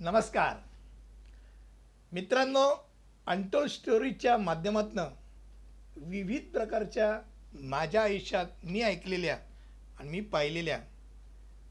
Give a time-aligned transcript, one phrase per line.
[0.00, 0.56] नमस्कार.
[2.12, 2.60] मित्रांनो
[3.26, 4.98] अनटोल स्टोरीच्या माध्यमातून
[5.96, 7.10] विविध प्रकारच्या
[7.62, 9.36] माझ्या आयुष्यात मी ऐकलेल्या
[9.98, 10.78] आणि मी पाहिलेल्या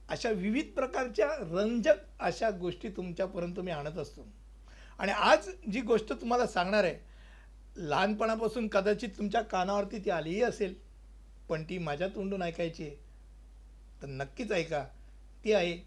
[0.10, 4.28] अशा विविध प्रकारच्या रंजक अशा गोष्टी तुमच्यापर्यंत मी आणत असतो.
[5.00, 7.00] आणि आज जी गोष्ट तुम्हाला सांगणार आहे
[7.90, 10.76] लहानपणापासून कदाचित तुमच्या कानावरती ती आलीही असेल
[11.50, 12.96] पण ती माझ्या तोंडून ऐकायची आहे.
[14.02, 14.86] तर नक्कीच ऐका
[15.44, 15.78] ती आहे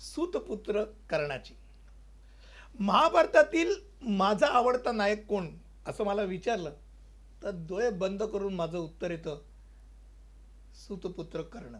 [0.00, 1.54] सुतपुत्र कर्णाची
[2.74, 5.48] महाभारतातील माझा आवडता नायक कोण?
[5.86, 6.72] असं मला विचारलं.
[7.42, 9.40] तर डोळे बंद करून माझं उत्तर येतं
[10.74, 11.76] सुतपुत्र कर्ण.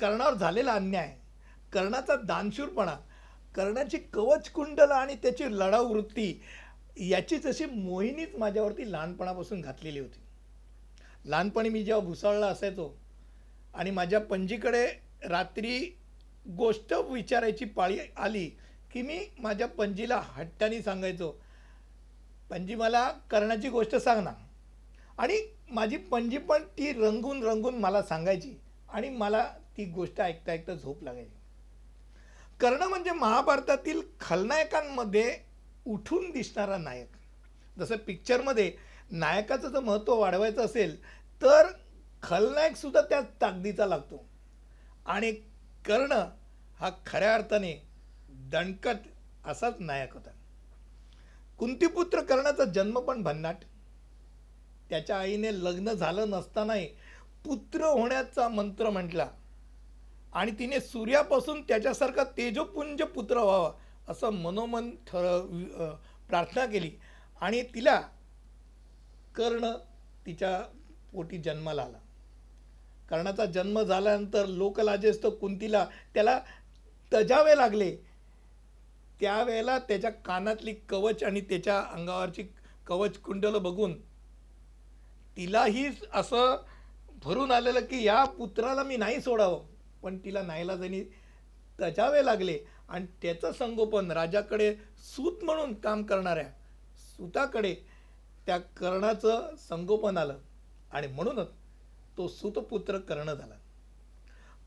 [0.00, 1.14] कर्णावर झालेला अन्याय
[1.72, 2.94] कर्णाचा दानशूरपणा
[3.54, 6.42] कर्णाची कवचकुंडल आणि त्याची लढाऊ वृत्ती
[6.96, 10.20] याची जशी मोहिनीच माझ्यावरती लहानपणापासून घातलेली होती.
[11.24, 12.94] लहानपणी मी जेव्हा भुसावळला असायचो
[13.74, 14.86] आणि माझ्या पणजीकडे
[15.28, 15.78] रात्री
[16.56, 18.50] गोष्ट विचारायची पाळी आली
[18.92, 21.40] की मी माझ्या पणजीला हट्टाने सांगायचो
[22.50, 24.32] पणजी मला कर्णाची गोष्ट सांग ना.
[25.18, 25.38] आणि
[25.70, 31.02] माझी पणजी पण ती रंगून रंगून मला सांगायची आणि मला ती गोष्ट ऐकता ऐकता झोप
[31.02, 31.36] लागायची.
[32.60, 35.38] कर्ण म्हणजे महाभारतातील खलनायकांमध्ये
[35.86, 37.08] उठून दिसणारा नायक.
[37.78, 38.72] जसं पिक्चरमध्ये
[39.10, 41.02] नायकाचं जर महत्त्व वाढवायचं असेल
[41.42, 41.66] तर
[42.22, 44.24] खलनायकसुद्धा त्या ताकदीचा लागतो.
[45.06, 45.32] आणि
[45.84, 46.12] कर्ण
[46.80, 47.89] हा खऱ्या अर्थाने
[48.50, 48.96] दणकट
[49.44, 50.30] असाच नायक होता.
[51.58, 53.56] कुंतीपुत्र कर्णाचा जन्म पण भन्नाट.
[54.90, 56.86] त्याच्या आईने लग्न झालं नसतानाही
[57.44, 59.28] पुत्र होण्याचा मंत्र म्हटला.
[60.32, 63.70] आणि तिने सूर्यापासून त्याच्यासारखा तेजोपुंज पुत्र व्हावा
[64.08, 65.96] असं मनोमन ठर
[66.28, 66.90] प्रार्थना केली.
[67.40, 68.00] आणि तिला
[69.34, 69.72] कर्ण
[70.26, 70.60] तिच्या
[71.12, 71.98] पोटी जन्माला आला.
[73.10, 76.40] कर्णाचा जन्म झाल्यानंतर लोकलाजेस्त कुंतीला त्याला
[77.12, 77.96] तजावे लागले.
[79.20, 82.42] त्यावेळेला त्याच्या कानातली कवच आणि त्याच्या अंगावरची
[82.86, 84.00] कवच कुंडलं बघून
[85.36, 86.56] तिलाही असं
[87.24, 89.64] भरून आलेलं की या पुत्राला मी नाही सोडावं.
[90.02, 91.02] पण तिला नाईलाजानी
[91.80, 92.58] तजावे लागले
[92.88, 96.44] आणि त्याचं संगोपन राजाकडे सूत म्हणून काम करणाऱ्या
[96.96, 97.74] सुताकडे
[98.46, 100.38] त्या कर्णाचं संगोपन आलं
[100.92, 101.48] आणि म्हणूनच
[102.16, 103.54] तो सूतपुत्र कर्ण झाला.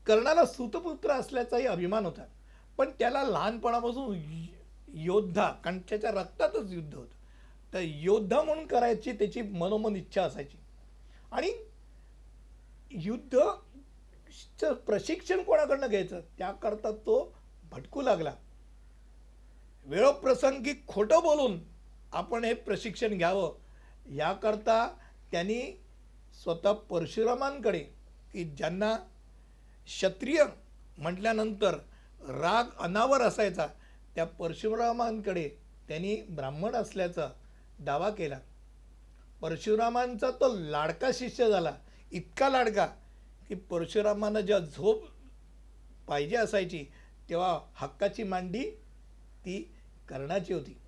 [0.06, 2.24] कर्णाला सूतपुत्र असल्याचाही अभिमान होता.
[2.76, 4.18] पण त्याला लहानपणापासून
[4.94, 7.72] योद्धा कारण त्याच्या रक्तातच युद्ध होतं.
[7.72, 10.56] तर योद्धा म्हणून करायची त्याची मनोमन इच्छा असायची.
[11.32, 11.52] आणि
[12.90, 13.38] युद्ध
[14.86, 16.20] प्रशिक्षण कोणाकडनं घ्यायचं?
[16.38, 17.36] त्याकरता तो
[17.70, 18.34] भटकू लागला.
[19.86, 21.58] वेळोप्रसंगी खोटं बोलून
[22.12, 23.54] आपण हे प्रशिक्षण घ्यावं.
[24.14, 24.86] याकरता
[25.30, 25.80] त्यांनी
[26.42, 27.78] स्वतः परशुरामांकडे
[28.32, 28.96] की ज्यांना
[29.86, 30.44] क्षत्रिय
[30.98, 31.78] म्हटल्यानंतर
[32.28, 33.66] राग अनावर असायचा.
[34.14, 35.48] त्या परशुरामांकडे
[35.88, 37.28] त्यांनी ब्राह्मण असल्याचा
[37.78, 38.38] दावा केला.
[39.40, 41.72] परशुरामांचा तो लाडका शिष्य झाला.
[42.12, 42.86] इतका लाडका
[43.48, 45.04] की परशुरामांना जेव्हा झोप
[46.08, 46.84] पाहिजे असायची
[47.28, 48.70] तेव्हा हक्काची मांडी
[49.44, 49.74] ती
[50.08, 50.78] कर्णाची होती.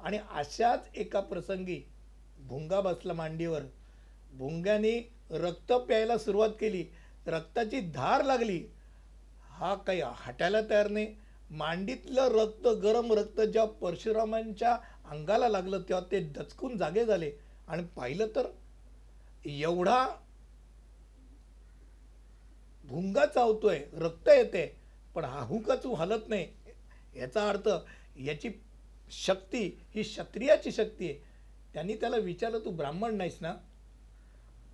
[0.00, 1.82] आणि अशाच एका प्रसंगी
[2.38, 3.60] भुंगा बसला मांडीवर.
[4.32, 6.84] भुंग्याने रक्त प्यायला सुरुवात केली.
[7.26, 8.64] रक्ताची धार लागली.
[9.60, 11.14] हा काही हटायला तयार नाही.
[11.50, 14.76] मांडीतलं रक्त गरम रक्त ज्या परशुरामांच्या
[15.10, 17.30] अंगाला लागलं तेव्हा ते दचकून जागे झाले.
[17.68, 18.46] आणि पाहिलं तर
[19.44, 20.06] एवढा
[22.84, 24.66] भुंगा चावतोय रक्त येते
[25.14, 26.46] पण हा हुकाचू हलत नाही.
[27.16, 27.68] याचा अर्थ
[28.18, 28.50] याची
[29.10, 31.18] शक्ती ही क्षत्रियाची शक्ती आहे.
[31.74, 33.52] त्यांनी त्याला विचारलं तू ब्राह्मण नाहीस ना?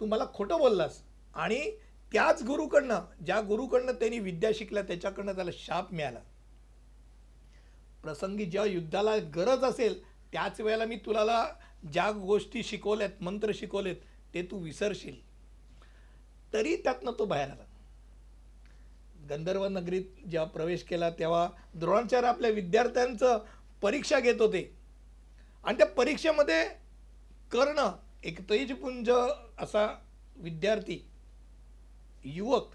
[0.01, 1.01] तू मला खोटं बोललास
[1.35, 1.59] आणि
[2.12, 6.19] त्याच गुरुकडनं ज्या गुरुकडनं त्यांनी विद्या शिकल्या त्याच्याकडनं त्याला शाप मिळाला.
[8.03, 10.03] प्रसंगी जेव्हा युद्धाला गरज असेल
[10.33, 11.47] त्याच वेळेला मी तुला
[11.93, 13.97] ज्या गोष्टी शिकवल्यात मंत्र शिकवलेत
[14.34, 15.17] ते तू विसरशील.
[16.53, 17.65] तरी त्यातनं तो बाहेर आला.
[19.31, 23.38] गंधर्व नगरीत जेव्हा प्रवेश केला तेव्हा द्रोणाचार्य आपल्या विद्यार्थ्यांचं
[23.82, 24.76] परीक्षा घेत होते.
[25.64, 26.64] आणि त्या परीक्षेमध्ये
[27.53, 27.91] कर्ण
[28.25, 29.11] एक तेजपुंज
[29.58, 29.99] असा
[30.37, 31.08] विद्यार्थी
[32.26, 32.75] युवक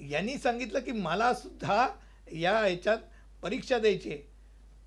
[0.00, 1.88] यांनी सांगितलं की मला सुद्धा
[2.32, 2.98] या ह्याच्यात
[3.42, 4.16] परीक्षा द्यायची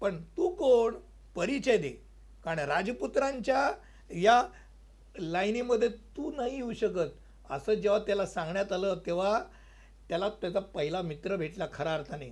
[0.01, 0.95] पण तू कोण?
[1.35, 1.89] परिचय दे.
[2.43, 3.71] कारण राजपुत्रांच्या
[4.11, 4.43] या
[5.19, 7.11] लाईनीमध्ये तू नाही येऊ शकत.
[7.49, 9.43] असं जेव्हा त्याला सांगण्यात आलं तेव्हा
[10.09, 12.29] त्याला त्याचा पहिला मित्र भेटला खऱ्या अर्थाने.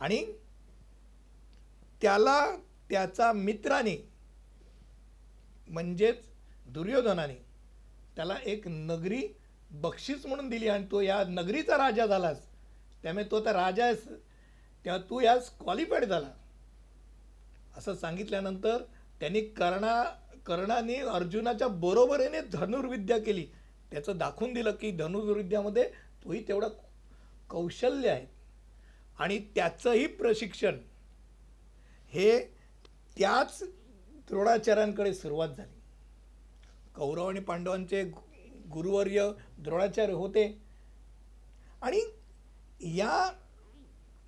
[0.00, 0.24] आणि
[2.02, 2.56] त्याला
[2.90, 3.96] त्याचा मित्राने
[5.68, 6.24] म्हणजेच
[6.66, 7.34] दुर्योधनाने
[8.16, 9.22] त्याला एक नगरी
[9.72, 12.38] बक्षीस म्हणून दिली आणि तो या नगरीचा राजा झालास.
[13.02, 14.04] त्यामुळे तो आता राजा आहेस.
[14.84, 16.28] तेव्हा तू यास क्वालिफाईड झाला.
[17.76, 18.82] असं सांगितल्यानंतर
[19.20, 20.04] त्यांनी कर्णा
[20.46, 23.46] कर्णाने अर्जुनाच्या बरोबरीने धनुर्विद्या केली.
[23.92, 25.88] त्याचं दाखवून दिलं की धनुर्विद्यामध्ये
[26.24, 26.68] तोही तेवढा
[27.50, 28.26] कौशल्य आहे.
[29.18, 30.78] आणि त्याचंही प्रशिक्षण.
[32.08, 32.38] हे
[33.18, 33.62] त्याच
[34.28, 35.80] द्रोणाचार्यांकडे सुरुवात झाली.
[36.94, 38.31] कौरव आणि पांडवांचे
[38.72, 40.62] गुरुवर्य द्रोणाचार्य होते.
[41.82, 42.00] आणि
[42.80, 43.32] या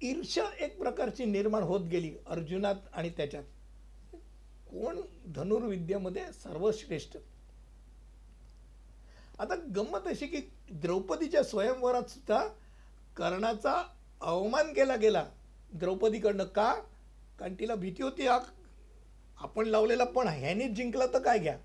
[0.02, 3.44] ईर्ष्या एक प्रकारची निर्माण होत गेली अर्जुनात आणि त्याच्यात.
[4.70, 7.16] कोण धनुर्विद्येमध्ये सर्वश्रेष्ठ?
[9.38, 12.46] आता गंमत अशी की द्रौपदीच्या स्वयंवरात सुद्धा
[13.16, 15.24] कर्णाचा अवमान केला गेला.
[15.72, 16.74] द्रौपदीकडनं का?
[17.38, 18.40] कारण तिला भीती होती हा
[19.36, 21.58] आपण लावलेला पण ह्याने जिंकला तर काय घ्या?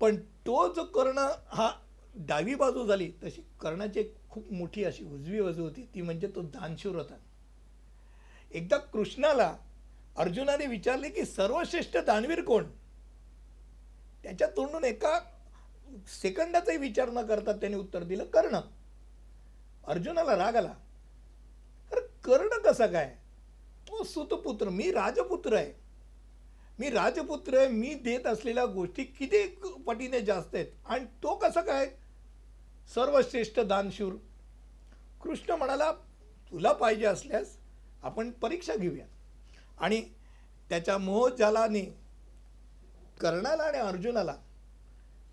[0.00, 1.18] पण तो जो कर्ण
[1.48, 1.70] हा
[2.14, 6.42] डावी बाजू झाली तशी कर्णाची एक खूप मोठी अशी उजवी बाजू होती ती म्हणजे तो
[6.42, 7.14] दानशूर होता.
[8.50, 9.56] एकदा कृष्णाला
[10.16, 12.64] अर्जुनाने विचारले की सर्वश्रेष्ठ दानवीर कोण?
[14.22, 15.18] त्याच्या तोंडून एका
[16.22, 18.58] सेकंदाचाही विचार न करता त्याने उत्तर दिलं कर्ण.
[19.86, 20.72] अर्जुनाला राग आला
[21.92, 23.16] तर कर्ण कसा काय?
[23.88, 25.72] तो सुतपुत्र मी राजपुत्र आहे.
[26.78, 29.46] मी राजपुत्र आहे मी देत असलेल्या गोष्टी किती
[29.86, 30.66] पटीने जास्त आहेत.
[30.86, 31.88] आणि तो कसा काय?
[32.94, 34.12] सर्वश्रेष्ठ दानशूर.
[35.22, 35.90] कृष्ण म्हणाला
[36.52, 37.56] तुला पाहिजे असल्यास
[38.02, 39.06] आपण परीक्षा घेऊया
[39.78, 40.00] आणि
[40.70, 41.82] त्याच्या मोहजालाने
[43.20, 44.36] कर्णाला आणि अर्जुनाला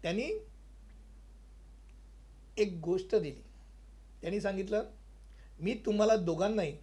[0.02, 0.24] त्यांनी
[2.58, 3.42] एक गोष्ट दिली.
[4.22, 4.84] त्यांनी सांगितलं
[5.60, 6.78] मी तुम्हाला दोघांनाही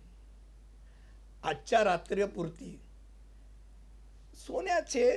[1.43, 2.79] आजच्या रात्रीपुरती
[4.47, 5.09] सोन्याचे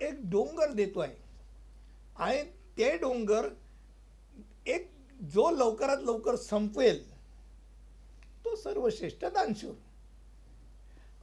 [0.00, 1.14] एक डोंगर देतो आहे.
[2.16, 2.42] आणि
[2.78, 3.48] ते डोंगर
[4.66, 4.90] एक
[5.22, 7.02] जो लवकरात लवकर संपवेल
[8.44, 9.74] तो सर्वश्रेष्ठ दानशूर.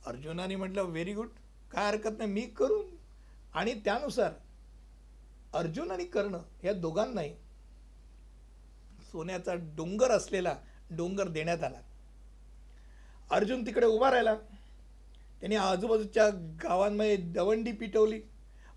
[0.05, 1.29] अर्जुनाने म्हटलं व्हेरी गुड
[1.71, 2.85] काय हरकत नाही मी करून
[3.53, 4.31] आणि त्यानुसार
[5.53, 7.33] अर्जुन आणि कर्ण या दोघांनाही
[9.11, 10.55] सोन्याचा डोंगर असलेला
[10.91, 11.81] डोंगर देण्यात आला.
[13.31, 14.35] अर्जुन तिकडे उभा राहिला.
[15.41, 16.29] त्याने आजूबाजूच्या
[16.63, 18.21] गावांमध्ये दवंडी पिटवली.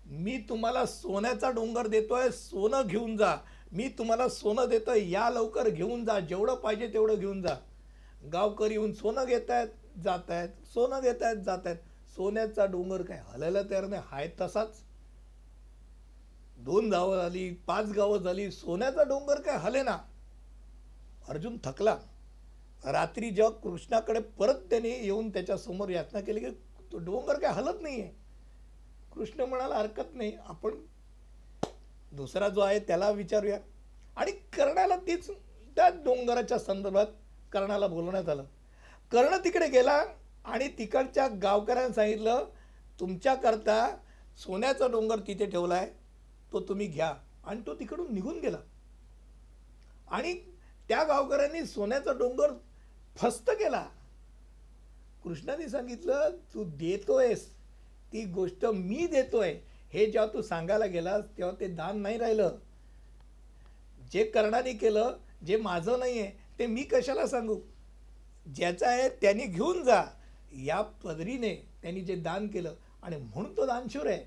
[0.05, 3.35] मी तुम्हाला सोन्याचा डोंगर देतोय सोनं घेऊन जा.
[3.71, 6.19] मी तुम्हाला सोनं देतोय या लवकर घेऊन जा.
[6.19, 7.55] जेवढं पाहिजे तेवढं घेऊन जा.
[8.33, 11.77] गावकरी येऊन सोनं घेत आहेत जात आहेत सोनं घेत आहेत जात आहेत
[12.15, 14.01] सोन्याचा डोंगर काय हलायला तयार नाही.
[14.05, 14.83] हाय तसाच.
[16.57, 18.51] दोन गावं झाली पाच गावं झाली.
[18.51, 19.97] सोन्याचा डोंगर काय हले ना
[21.29, 21.97] अर्जुन थकला.
[22.85, 26.51] रात्री जेव्हा कृष्णाकडे परत त्याने येऊन त्याच्यासमोर यातना याचना केली की
[26.91, 28.09] तो डोंगर काय हलत नाहीये.
[29.13, 30.75] कृष्ण म्हणाला हरकत नाही आपण
[32.11, 33.59] दुसरा जो आहे त्याला विचारूया.
[34.15, 35.29] आणि कर्णाला तीच
[35.75, 37.05] त्या डोंगराच्या संदर्भात
[37.51, 38.43] कर्णाला बोलवण्यात आलं.
[39.11, 40.03] कर्ण तिकडे गेला
[40.45, 42.45] आणि तिकडच्या गावकऱ्यांना सांगितलं
[42.99, 43.97] तुमच्याकरता
[44.37, 45.87] सोन्याचा डोंगर तिथे ठेवला आहे
[46.53, 47.13] तो तुम्ही घ्या.
[47.45, 48.57] आणि तो तिकडून निघून गेला.
[50.07, 50.33] आणि
[50.89, 52.51] त्या गावकऱ्यांनी सोन्याचा डोंगर
[53.17, 53.87] फस्त केला.
[55.23, 57.49] कृष्णाने सांगितलं तू देतोयस.
[58.13, 59.59] ती गोष्ट मी देतोय.
[59.93, 62.57] हे जेव्हा तू सांगायला गेलास तेव्हा ते दान नाही राहिलं.
[64.11, 67.59] जे कर्णाने केलं जे माझं नाही आहे ते मी कशाला सांगू?
[68.55, 70.03] ज्याचं आहे त्यांनी घेऊन जा.
[70.53, 74.23] या पदरीने त्यांनी जे दान केलं आणि म्हणून तो दानशूर आहे.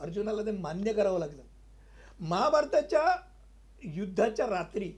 [0.00, 1.42] अर्जुनाला ते मान्य करावं लागलं.
[2.20, 3.16] महाभारताच्या
[3.82, 4.92] युद्धाच्या रात्री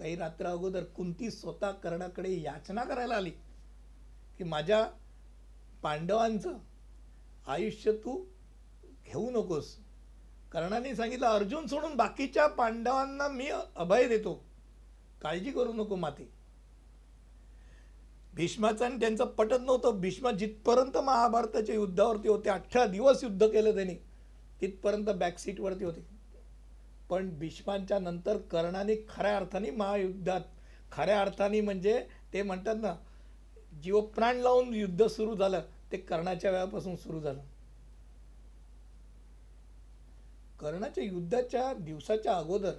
[0.00, 3.30] काही रात्र अगोदर कुंती स्वतः कर्णाकडे याचना करायला आली
[4.38, 4.86] की माझ्या
[5.82, 6.52] पांडवांचं
[7.46, 8.24] आयुष्य तू
[9.04, 9.76] घेऊ नकोस.
[10.52, 14.34] कर्णाने सांगितलं अर्जुन सोडून बाकीच्या पांडवांना मी अभय देतो.
[15.22, 16.28] काळजी करू नको माते.
[18.34, 20.00] भीष्माचं आणि त्यांचं पटत नव्हतं.
[20.00, 23.94] भीष्मा जिथपर्यंत महाभारताच्या युद्धावरती होते अठरा दिवस युद्ध केलं त्यांनी
[24.60, 26.19] तिथपर्यंत बॅकसीटवरती होते.
[27.10, 30.40] पण भीष्मांच्या नंतर कर्णाने खऱ्या अर्थाने महायुद्धात
[30.92, 32.94] खऱ्या अर्थाने म्हणजे ते म्हणतात ना
[33.82, 35.62] जीव प्राण लावून युद्ध सुरू झालं
[35.92, 37.40] ते कर्णाच्या वेळापासून सुरू झालं.
[40.60, 42.72] कर्णाच्या युद्धाच्या दिवसाच्या अगोदर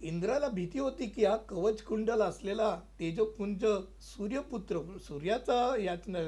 [0.00, 3.64] इंद्राला भीती होती की हा कवच कुंडल असलेला तेजपुंज
[4.02, 6.18] सूर्यपुत्र सूर्याचा याचना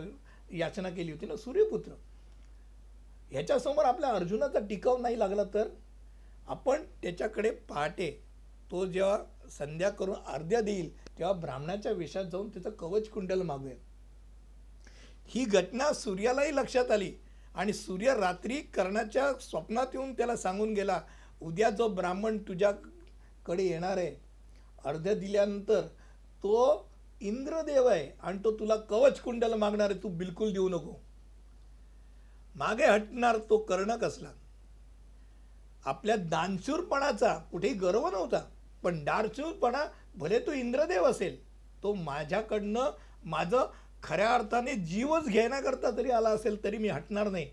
[0.57, 1.93] याचना केली होती ना सूर्यपुत्र.
[3.31, 5.69] ह्याच्यासमोर आपल्या अर्जुनाचा टिकाव नाही लागला तर?
[6.47, 8.11] आपण त्याच्याकडे पहाटे
[8.71, 9.19] तो जेव्हा
[9.51, 13.75] संध्या करून अर्ध्या देईल तेव्हा ब्राह्मणाच्या वेशात जाऊन त्याचं कवच कुंडल मागूया
[15.29, 17.13] ही घटना सूर्यालाही लक्षात आली
[17.55, 21.01] आणि सूर्य रात्री कर्णाच्या स्वप्नात येऊन त्याला सांगून गेला
[21.41, 24.15] उद्या जो ब्राह्मण तुझ्याकडे येणार आहे
[24.85, 25.81] अर्ध्या दिल्यानंतर
[26.43, 26.89] तो
[27.21, 30.95] इंद्रदेव आहे आणि तो तुला कवच कुंडल मागणार आहे तू बिलकुल देऊ नको.
[32.55, 34.29] मागे हटणार तो कर्ण कसला
[35.87, 38.41] आपल्या दानशूरपणाचा कुठेही गर्व नव्हता.
[38.83, 39.85] पण दानशूरपणा
[40.17, 41.37] भले तो इंद्रदेव असेल
[41.83, 42.91] तो माझ्याकडनं
[43.25, 43.67] माझं
[44.03, 47.49] खऱ्या अर्थाने जीवच घेण्याकरता तरी आला असेल तरी मी हटणार नाही.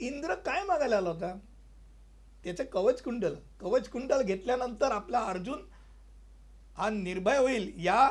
[0.00, 1.32] इंद्र काय मागायला आला होता?
[2.44, 5.62] त्याचं कवच कुंडल कवच कुंडल घेतल्यानंतर आपला अर्जुन
[6.76, 7.72] हा निर्भय होईल.
[7.76, 8.08] या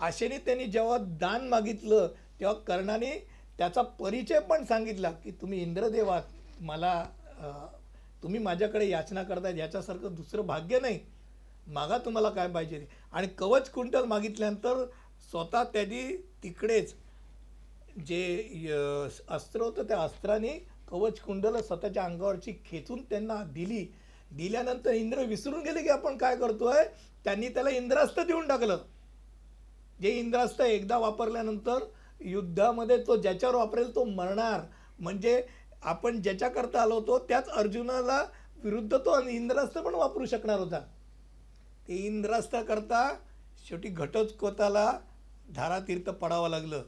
[0.00, 2.08] आशेने त्यांनी जेव्हा दान मागितलं
[2.40, 3.10] तेव्हा कर्णाने
[3.58, 6.92] त्याचा परिचय पण सांगितला की तुम्ही इंद्रदेवात मला
[8.22, 11.00] तुम्ही माझ्याकडे याचना करतायत याच्यासारखं दुसरं भाग्य नाही.
[11.66, 12.78] मागा तुम्हाला काय पाहिजे?
[12.78, 12.88] ते.
[13.12, 14.86] आणि कवच कुंटल मागितल्यानंतर
[15.30, 16.94] स्वतः त्यांनी तिकडेच.
[18.06, 23.94] जे य- अस्त्र होतं त्या अस्त्राने कवच कुंडल स्वतःच्या अंगावरची खेचून त्यांना दिली.
[24.32, 26.84] दिल्यानंतर इंद्र विसरून गेले की आपण काय करतोय?
[27.24, 28.78] त्यांनी त्याला इंद्रास्त्र देऊन टाकलं.
[30.02, 31.78] जे इंद्रास्त्र एकदा वापरल्यानंतर
[32.20, 34.60] युद्धामध्ये तो ज्याच्यावर वापरेल तो मरणार.
[34.98, 35.46] म्हणजे
[35.82, 38.24] आपण ज्याच्याकरता आलो होतो त्याच अर्जुनाला
[38.64, 40.80] विरुद्ध तो इंद्रास्त्र पण वापरू शकणार होता.
[41.88, 43.14] ते इंद्रास्त्र करता
[43.68, 44.92] शेवटी घटोत्कोताला
[45.54, 46.82] धारातीर्थ पडावं लागलं.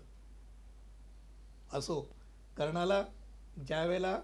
[1.72, 2.00] असो
[2.56, 3.02] कर्णाला
[3.66, 4.16] ज्यावेळेला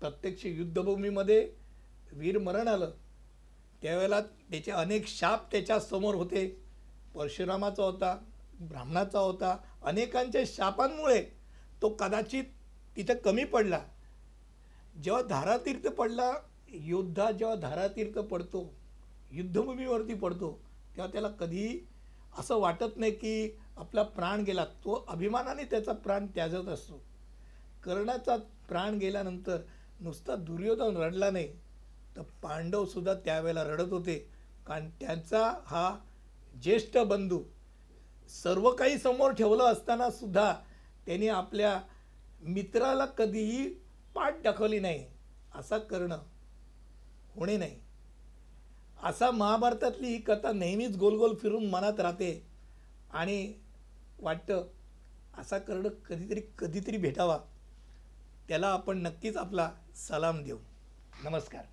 [0.00, 1.52] प्रत्यक्ष युद्धभूमीमध्ये
[2.12, 2.90] वीर मरण आलं
[3.82, 6.46] त्यावेळेला त्याचे अनेक शाप त्याच्यासमोर होते.
[7.14, 8.16] परशुरामाचा होता
[8.60, 11.22] ब्राह्मणाचा होता अनेकांच्या शापांमुळे
[11.82, 12.44] तो कदाचित
[12.96, 13.80] तिथं कमी पडला.
[14.94, 16.32] जेव्हा धारातीर्थ पडला
[16.74, 18.70] योद्धा जेव्हा धारातीर्थ पडतो
[19.32, 20.50] युद्धभूमीवरती पडतो
[20.96, 21.78] तेव्हा त्याला कधीही
[22.38, 24.64] असं वाटत नाही की आपला प्राण गेला.
[24.64, 27.00] तो अभिमानाने त्याचा प्राण त्याजत असतो.
[27.84, 28.36] कर्णाचा
[28.68, 29.60] प्राण गेल्यानंतर
[30.00, 31.48] नुसता दुर्योधन रडला नाही
[32.16, 34.18] तर पांडवसुद्धा त्यावेळेला रडत होते.
[34.66, 35.96] कारण त्यांचा हा
[36.62, 37.42] ज्येष्ठ बंधू
[38.32, 40.52] सर्व काही समोर ठेवलं असताना सुद्धा
[41.06, 41.80] त्यांनी आपल्या
[42.42, 43.68] मित्राला कधीही
[44.14, 45.06] पाठ दाखवली नाही.
[45.54, 46.22] असा करणं
[47.34, 47.80] होणे नाही.
[49.02, 52.46] असा महाभारतातली ही कथा नेहमीच गोल गोल फिरून मनात राहते
[53.10, 53.54] आणि
[54.18, 54.66] वाटतं
[55.38, 57.38] असा करणं कधीतरी कधीतरी भेटावा.
[58.48, 60.58] त्याला आपण नक्कीच आपला सलाम देऊ.
[61.24, 61.64] नमस्कार.